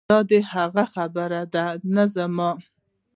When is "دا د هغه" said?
0.09-0.83